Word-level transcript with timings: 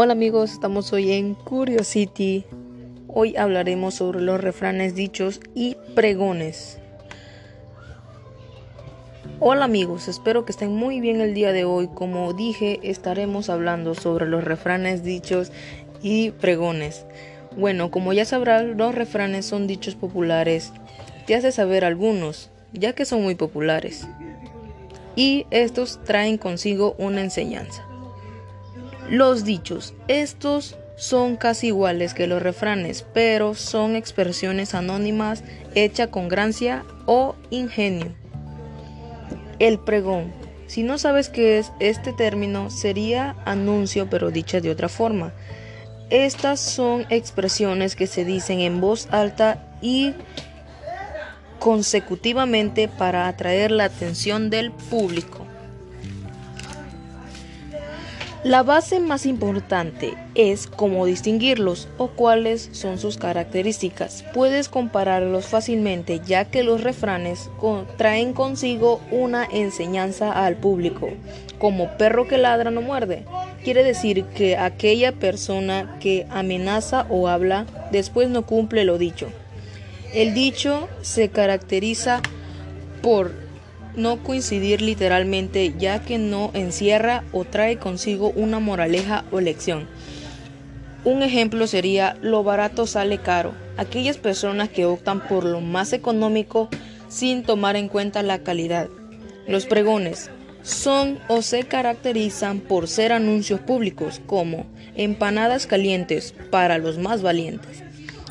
Hola 0.00 0.12
amigos, 0.12 0.52
estamos 0.52 0.92
hoy 0.92 1.10
en 1.10 1.34
Curiosity. 1.34 2.44
Hoy 3.08 3.36
hablaremos 3.36 3.94
sobre 3.94 4.20
los 4.20 4.40
refranes 4.40 4.94
dichos 4.94 5.40
y 5.56 5.76
pregones. 5.96 6.78
Hola 9.40 9.64
amigos, 9.64 10.06
espero 10.06 10.44
que 10.44 10.52
estén 10.52 10.72
muy 10.72 11.00
bien 11.00 11.20
el 11.20 11.34
día 11.34 11.50
de 11.50 11.64
hoy. 11.64 11.88
Como 11.88 12.32
dije, 12.32 12.78
estaremos 12.84 13.50
hablando 13.50 13.96
sobre 13.96 14.28
los 14.28 14.44
refranes 14.44 15.02
dichos 15.02 15.50
y 16.00 16.30
pregones. 16.30 17.04
Bueno, 17.56 17.90
como 17.90 18.12
ya 18.12 18.24
sabrán, 18.24 18.76
los 18.78 18.94
refranes 18.94 19.46
son 19.46 19.66
dichos 19.66 19.96
populares. 19.96 20.72
Te 21.26 21.34
hace 21.34 21.50
saber 21.50 21.84
algunos, 21.84 22.50
ya 22.72 22.92
que 22.92 23.04
son 23.04 23.24
muy 23.24 23.34
populares. 23.34 24.06
Y 25.16 25.46
estos 25.50 25.98
traen 26.04 26.38
consigo 26.38 26.94
una 26.98 27.20
enseñanza. 27.20 27.87
Los 29.10 29.44
dichos. 29.44 29.94
Estos 30.06 30.76
son 30.96 31.36
casi 31.36 31.68
iguales 31.68 32.12
que 32.12 32.26
los 32.26 32.42
refranes, 32.42 33.06
pero 33.14 33.54
son 33.54 33.96
expresiones 33.96 34.74
anónimas 34.74 35.44
hechas 35.74 36.08
con 36.08 36.28
gracia 36.28 36.84
o 37.06 37.34
ingenio. 37.50 38.12
El 39.58 39.78
pregón. 39.78 40.32
Si 40.66 40.82
no 40.82 40.98
sabes 40.98 41.30
qué 41.30 41.58
es 41.58 41.72
este 41.80 42.12
término, 42.12 42.68
sería 42.68 43.36
anuncio 43.46 44.10
pero 44.10 44.30
dicha 44.30 44.60
de 44.60 44.70
otra 44.70 44.90
forma. 44.90 45.32
Estas 46.10 46.60
son 46.60 47.06
expresiones 47.08 47.96
que 47.96 48.06
se 48.06 48.26
dicen 48.26 48.60
en 48.60 48.80
voz 48.80 49.08
alta 49.10 49.72
y 49.80 50.12
consecutivamente 51.58 52.88
para 52.88 53.28
atraer 53.28 53.70
la 53.70 53.84
atención 53.84 54.50
del 54.50 54.70
público. 54.70 55.47
La 58.44 58.62
base 58.62 59.00
más 59.00 59.26
importante 59.26 60.14
es 60.36 60.68
cómo 60.68 61.06
distinguirlos 61.06 61.88
o 61.98 62.06
cuáles 62.06 62.68
son 62.70 62.96
sus 62.98 63.16
características. 63.16 64.24
Puedes 64.32 64.68
compararlos 64.68 65.46
fácilmente 65.46 66.20
ya 66.24 66.44
que 66.44 66.62
los 66.62 66.84
refranes 66.84 67.50
traen 67.96 68.32
consigo 68.34 69.00
una 69.10 69.44
enseñanza 69.44 70.30
al 70.30 70.54
público, 70.54 71.08
como 71.58 71.90
perro 71.98 72.28
que 72.28 72.38
ladra 72.38 72.70
no 72.70 72.80
muerde. 72.80 73.24
Quiere 73.64 73.82
decir 73.82 74.24
que 74.26 74.56
aquella 74.56 75.10
persona 75.10 75.96
que 75.98 76.24
amenaza 76.30 77.06
o 77.10 77.26
habla 77.26 77.66
después 77.90 78.28
no 78.28 78.46
cumple 78.46 78.84
lo 78.84 78.98
dicho. 78.98 79.26
El 80.14 80.32
dicho 80.32 80.88
se 81.02 81.28
caracteriza 81.30 82.22
por 83.02 83.47
no 83.98 84.22
coincidir 84.22 84.80
literalmente 84.80 85.74
ya 85.78 86.02
que 86.02 86.16
no 86.16 86.50
encierra 86.54 87.24
o 87.32 87.44
trae 87.44 87.78
consigo 87.78 88.30
una 88.34 88.60
moraleja 88.60 89.24
o 89.30 89.40
lección. 89.40 89.86
Un 91.04 91.22
ejemplo 91.22 91.66
sería 91.66 92.16
lo 92.22 92.42
barato 92.42 92.86
sale 92.86 93.18
caro. 93.18 93.52
Aquellas 93.76 94.16
personas 94.16 94.68
que 94.68 94.86
optan 94.86 95.26
por 95.26 95.44
lo 95.44 95.60
más 95.60 95.92
económico 95.92 96.68
sin 97.08 97.42
tomar 97.42 97.76
en 97.76 97.88
cuenta 97.88 98.22
la 98.22 98.40
calidad. 98.40 98.88
Los 99.46 99.66
pregones 99.66 100.30
son 100.62 101.18
o 101.28 101.42
se 101.42 101.62
caracterizan 101.64 102.60
por 102.60 102.88
ser 102.88 103.12
anuncios 103.12 103.60
públicos 103.60 104.20
como 104.26 104.66
empanadas 104.96 105.66
calientes 105.66 106.34
para 106.50 106.78
los 106.78 106.98
más 106.98 107.22
valientes 107.22 107.82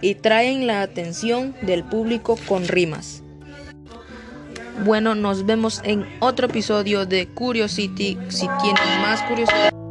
y 0.00 0.14
traen 0.14 0.66
la 0.66 0.82
atención 0.82 1.54
del 1.62 1.84
público 1.84 2.36
con 2.48 2.66
rimas. 2.66 3.21
Bueno, 4.84 5.14
nos 5.14 5.46
vemos 5.46 5.80
en 5.84 6.06
otro 6.20 6.46
episodio 6.46 7.06
de 7.06 7.28
Curiosity. 7.28 8.18
Si 8.28 8.48
tienen 8.60 9.00
más 9.02 9.22
curiosidad. 9.22 9.81